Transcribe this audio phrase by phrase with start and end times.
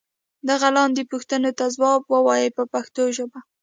[0.47, 3.39] دغو لاندې پوښتنو ته ځواب و وایئ په پښتو ژبه.